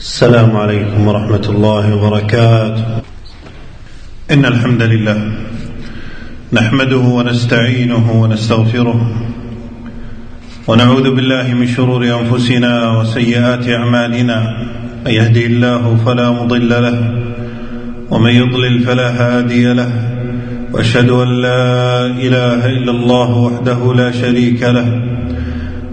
[0.00, 2.84] السلام عليكم ورحمة الله وبركاته.
[4.30, 5.18] إن الحمد لله
[6.52, 8.98] نحمده ونستعينه ونستغفره
[10.68, 14.38] ونعوذ بالله من شرور أنفسنا وسيئات أعمالنا.
[15.04, 16.96] من يهدي الله فلا مضل له
[18.10, 19.92] ومن يضلل فلا هادي له.
[20.72, 25.19] وأشهد أن لا إله إلا الله وحده لا شريك له.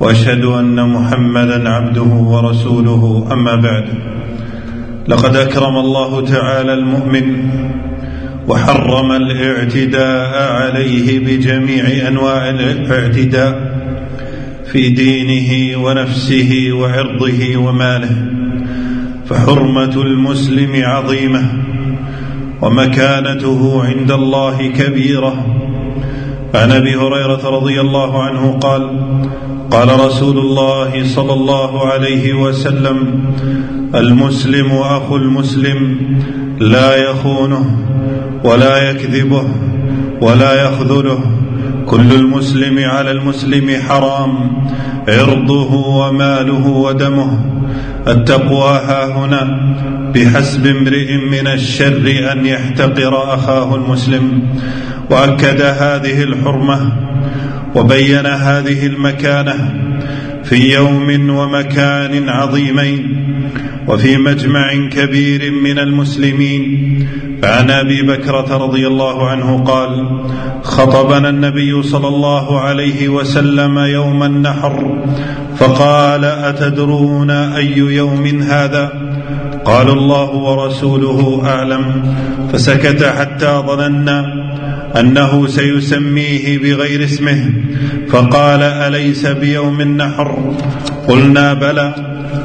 [0.00, 3.28] وأشهد أن محمدا عبده ورسوله.
[3.32, 3.84] أما بعد
[5.08, 7.36] لقد أكرم الله تعالى المؤمن
[8.48, 13.74] وحرم الاعتداء عليه بجميع أنواع الاعتداء
[14.72, 18.16] في دينه ونفسه وعرضه وماله.
[19.28, 21.42] فحرمة المسلم عظيمة
[22.62, 25.46] ومكانته عند الله كبيرة.
[26.54, 29.00] عن أبي هريرة رضي الله عنه قال
[29.70, 33.24] قال رسول الله صلى الله عليه وسلم
[33.94, 35.98] المسلم أخو المسلم
[36.60, 37.76] لا يخونه
[38.44, 39.44] ولا يكذبه
[40.20, 41.20] ولا يخذله.
[41.86, 44.62] كل المسلم على المسلم حرام
[45.08, 47.38] عرضه وماله ودمه.
[48.08, 49.42] التقوى ها هنا
[50.14, 54.42] بحسب امرئ من الشر أن يحتقر أخاه المسلم.
[55.10, 56.92] وأكد هذه الحرمة
[57.74, 59.74] وبين هذه المكانة
[60.44, 63.24] في يوم ومكان عظيمين
[63.88, 66.64] وفي مجمع كبير من المسلمين.
[67.42, 70.20] فعن أبي بكرة رضي الله عنه قال
[70.62, 75.04] خطبنا النبي صلى الله عليه وسلم يوم النحر
[75.64, 78.92] فقال أتدرون أي يوم هذا؟
[79.64, 82.14] قالوا الله ورسوله أعلم.
[82.52, 84.26] فسكت حتى ظننا
[85.00, 87.50] أنه سيسميه بغير اسمه.
[88.08, 90.54] فقال أليس بيوم النحر؟
[91.08, 91.94] قلنا بلى.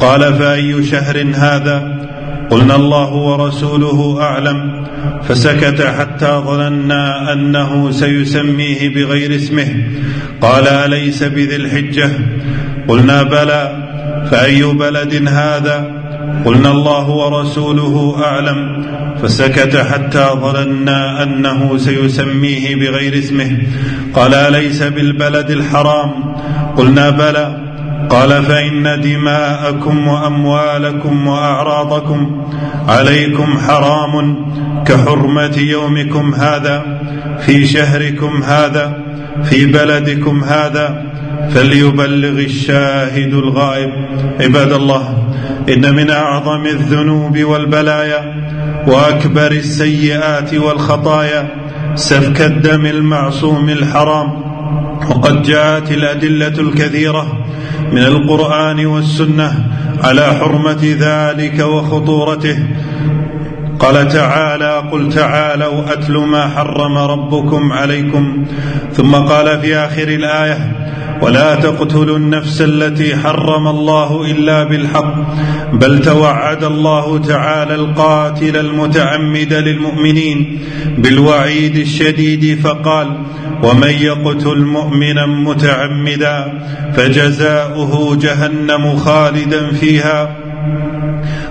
[0.00, 1.98] قال فأي شهر هذا؟
[2.50, 4.84] قلنا الله ورسوله أعلم.
[5.28, 9.74] فسكت حتى ظننا أنه سيسميه بغير اسمه.
[10.40, 12.10] قال أليس بذي الحجة؟
[12.88, 13.88] قلنا بلى
[14.30, 16.02] فأي بلد هذا؟
[16.44, 18.86] قلنا الله ورسوله أعلم
[19.22, 23.58] فسكت حتى ظننا أنه سيسميه بغير اسمه.
[24.14, 26.10] قال أليس بالبلد الحرام؟
[26.76, 27.72] قلنا بلى.
[28.10, 32.46] قال فإن دماءكم وأموالكم وأعراضكم
[32.88, 34.36] عليكم حرام
[34.84, 37.00] كحرمة يومكم هذا
[37.40, 38.98] في شهركم هذا
[39.44, 41.04] في بلدكم هذا
[41.50, 43.90] فليبلغ الشاهد الغائب.
[44.40, 45.18] عباد الله
[45.68, 48.34] إن من أعظم الذنوب والبلايا
[48.86, 51.48] وأكبر السيئات والخطايا
[51.94, 54.42] سفك الدم المعصوم الحرام.
[55.10, 57.46] وقد جاءت الأدلة الكثيرة
[57.92, 59.68] من القرآن والسنة
[60.04, 62.58] على حرمة ذلك وخطورته.
[63.78, 68.44] قال تعالى قل تعالوا أتل ما حرم ربكم عليكم.
[68.92, 70.72] ثم قال في آخر الآية
[71.22, 75.14] ولا تقتلوا النفس التي حرم الله إلا بالحق
[75.72, 80.58] بل توعد الله تعالى القاتل المتعمد للمؤمنين
[80.98, 83.08] بالوعيد الشديد فقال
[83.62, 86.52] ومن يقتل مؤمنا متعمدا
[86.96, 90.36] فجزاؤه جهنم خالدا فيها.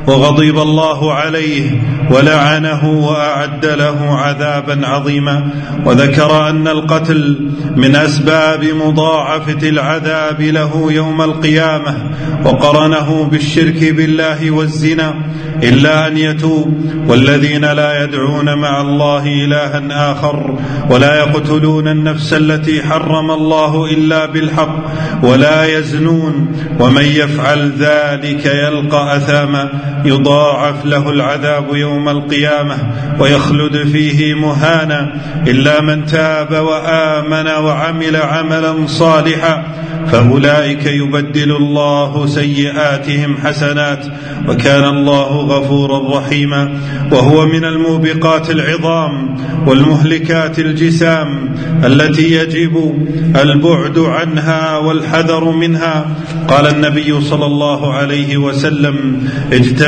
[0.08, 1.72] وغضب الله عليه
[2.12, 5.50] ولعنه وأعد له عذابا عظيما.
[5.86, 11.96] وذكر أن القتل من أسباب مضاعفة العذاب له يوم القيامة
[12.46, 15.14] وقرنه بالشرك بالله والزنا
[15.64, 16.92] إلا أن يتوب.
[17.08, 20.58] والذين لا يدعون مع الله إلها آخر
[20.90, 24.84] ولا يقتلون النفس التي حرم الله إلا بالحق
[25.24, 26.52] ولا يزنون.
[26.80, 29.70] ومن يفعل ذلك يلقى أثاما.
[30.06, 32.76] يضاعف له العذاب يوم القيامة
[33.20, 35.14] ويخلد فيه مهانا
[35.48, 39.64] إلا من تاب وآمن وعمل عملا صالحا
[40.08, 44.06] فأولئك يبدل الله سيئاتهم حسنات
[44.48, 46.80] وكان الله غفورا رحيما
[47.12, 49.36] وهو من الموبقات العظام
[49.68, 51.56] والمهلكات الجسام
[51.86, 52.94] التي يجب
[53.42, 56.06] البعد عنها والحذر منها
[56.48, 59.28] قال النبي صلى الله عليه وسلم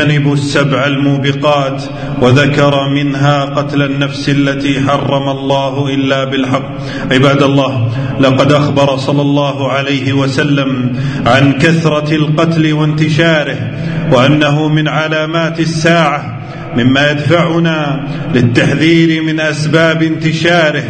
[0.03, 1.83] اجتنبوا السبع الموبقات
[2.21, 6.71] وذكر منها قتل النفس التي حرم الله إلا بالحق.
[7.11, 10.95] عباد الله لقد أخبر صلى الله عليه وسلم
[11.25, 13.71] عن كثرة القتل وانتشاره
[14.11, 16.42] وأنه من علامات الساعة
[16.77, 20.83] مما يدفعنا للتحذير من أسباب انتشاره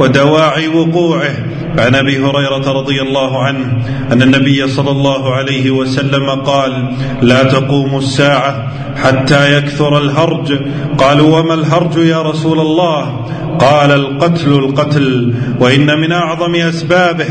[0.00, 1.34] ودواعي وقوعه.
[1.78, 7.98] عن أبي هريرة رضي الله عنه أن النبي صلى الله عليه وسلم قال لا تقوم
[7.98, 10.60] الساعة حتى يكثر الهرج
[10.98, 13.26] قالوا وما الهرج يا رسول الله؟
[13.58, 17.26] قال القتل القتل وإن من أعظم أسبابه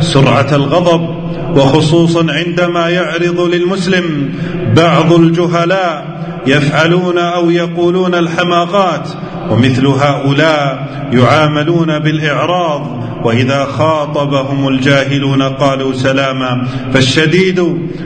[0.00, 1.08] سرعة الغضب
[1.56, 4.34] وخصوصا عندما يعرض للمسلم
[4.76, 9.08] بعض الجهلاء يفعلون أو يقولون الحماقات
[9.50, 12.98] ومثل هؤلاء يعاملون بالإعراض.
[13.24, 17.60] وإذا خاطبهم الجاهلون قالوا سلاما فالشديد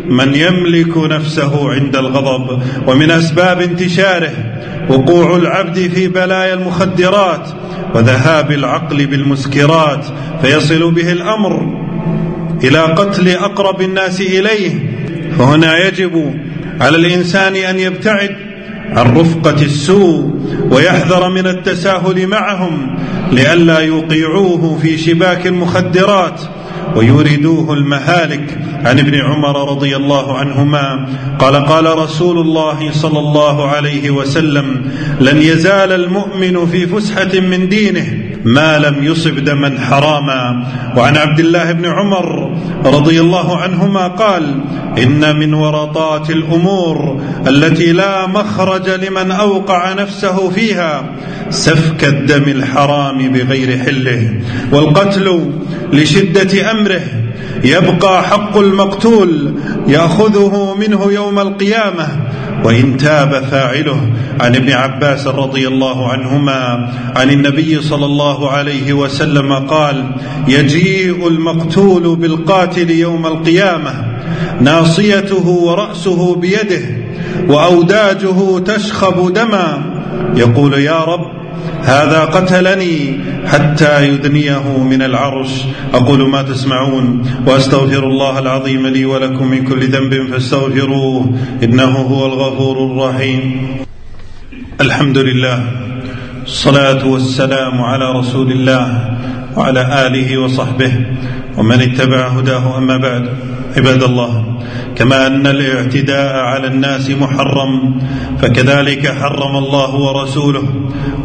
[0.09, 4.33] من يملك نفسه عند الغضب ومن أسباب انتشاره
[4.89, 7.49] وقوع العبد في بلايا المخدرات
[7.95, 10.05] وذهاب العقل بالمسكرات
[10.43, 11.83] فيصل به الأمر
[12.65, 14.71] إلى قتل أقرب الناس إليه.
[15.39, 16.35] فهنا يجب
[16.83, 18.37] على الإنسان أن يبتعد
[18.91, 20.31] عن رفقة السوء
[20.71, 22.99] ويحذر من التساهل معهم
[23.33, 26.41] لئلا يوقعوه في شباك المخدرات
[26.97, 28.59] ويوردوه المهالك.
[28.85, 31.09] عن ابن عمر رضي الله عنهما
[31.39, 34.91] قال قال رسول الله صلى الله عليه وسلم
[35.21, 40.67] لن يزال المؤمن في فسحة من دينه ما لم يصب دما حراما.
[40.97, 44.65] وعن عبد الله بن عمر رضي الله عنهما قال
[45.03, 51.05] إن من ورطات الأمور التي لا مخرج لمن أوقع نفسه فيها
[51.51, 54.41] سفك الدم الحرام بغير حله
[54.73, 55.51] والقتل
[55.93, 57.01] لشدة أمره.
[57.65, 59.55] يبقى حق المقتول
[59.87, 62.09] يأخذه منه يوم القيامة.
[62.65, 64.11] وإن تاب فاعله.
[64.41, 70.05] عن ابن عباس رضي الله عنهما عن النبي صلى الله عليه وسلم قال
[70.49, 74.05] يجيء المقتول بالقاتل يوم القيامة
[74.61, 76.83] ناصيته ورأسه بيده
[77.49, 79.83] وأوداجه تشخب دما.
[80.37, 81.42] يقول يا رب
[81.83, 85.51] هذا قتلني حتى يدنيه من العرش.
[85.95, 92.77] أقول ما تسمعون وأستغفر الله العظيم لي ولكم من كل ذنب فاستغفروه إنه هو الغفور
[92.87, 93.67] الرحيم.
[94.81, 95.59] الحمد لله
[96.45, 98.85] الصلاة والسلام على رسول الله
[99.57, 100.93] وعلى آله وصحبه
[101.59, 103.25] ومن اتبع هداه أما بعد.
[103.77, 104.59] عباد الله
[104.97, 107.99] كما أن الاعتداء على الناس محرم
[108.41, 110.65] فكذلك حرم الله ورسوله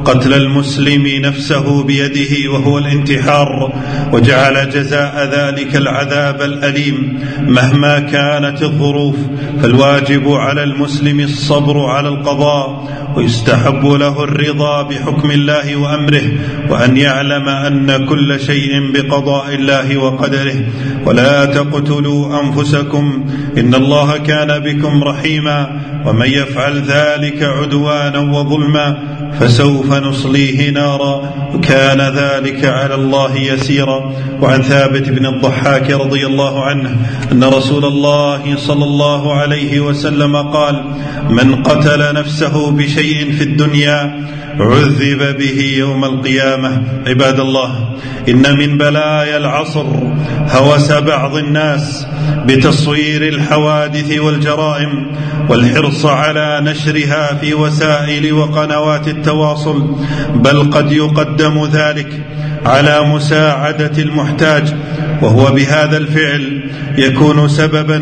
[0.06, 3.74] قتل المسلم نفسه بيده وهو الانتحار
[4.14, 9.16] وجعل جزاء ذلك العذاب الأليم مهما كانت الظروف.
[9.62, 16.28] فالواجب على المسلم الصبر على القضاء ويستحب له الرضا بحكم الله وأمره
[16.70, 20.66] وأن يعلم أن كل شيء بقضاء الله وقدره.
[21.06, 23.26] ولا تقتلوا أنفسكم.
[23.58, 25.82] إن الله كان بكم رحيما.
[26.06, 29.18] ومن يفعل ذلك عدوانا وظلما.
[29.40, 34.14] فسوف نصليه نارا وكان ذلك على الله يسيرا.
[34.42, 36.96] وعن ثابت بن الضحاك رضي الله عنه
[37.32, 40.84] أن رسول الله صلى الله عليه وسلم قال
[41.30, 44.28] من قتل نفسه بشيء في الدنيا
[44.60, 46.84] عذب به يوم القيامة.
[47.08, 47.90] عباد الله
[48.30, 49.86] إن من بلايا العصر
[50.52, 52.08] هوس بعض الناس
[52.46, 55.12] بتصوير الحوادث والجرائم
[55.50, 59.96] والحرص على نشرها في وسائل وقنوات التواصل
[60.36, 62.26] بل قد يقدم ذلك
[62.66, 64.74] على مساعدة المحتاج
[65.22, 68.02] وهو بهذا الفعل يكون سببا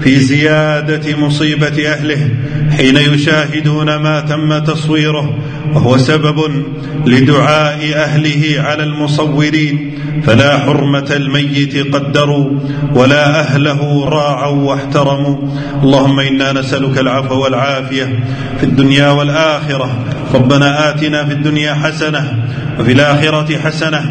[0.00, 2.28] في زيادة مصيبة أهله
[2.76, 5.38] حين يشاهدون ما تم تصويره
[5.74, 6.64] وهو سبب
[7.06, 9.98] لدعاء أهله على المصورين.
[10.26, 12.50] فلا حرمة الميت قدروا
[12.94, 15.36] ولا أهله راعوا واحترموا.
[15.82, 18.24] اللهم إنا نسألك العفو والعافية
[18.60, 19.98] في الدنيا والآخرة.
[20.34, 22.44] ربنا آتنا في الدنيا حسنة
[22.80, 24.02] وفي الآخرة حسنة.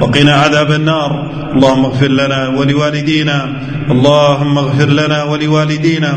[0.00, 1.30] وقنا عذاب النار.
[1.54, 3.46] اللهم اغفر لنا ولوالدينا.
[3.90, 6.16] اللهم اغفر لنا ولوالدينا.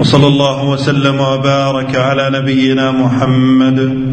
[0.00, 4.10] وصلى الله وسلم وبارك على نبينا محمد.